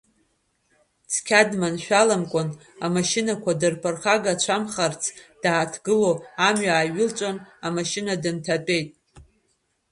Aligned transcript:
Цқьа 1.11 1.41
дманшәаламкәан, 1.49 2.49
амашьынақәа 2.85 3.59
дырԥырхагацәамхарц 3.59 5.03
дааҭгыло, 5.41 6.11
амҩа 6.47 6.71
ааиҩылҵәан, 6.75 7.37
амашьына 7.65 8.13
дынҭатәеит. 8.23 8.89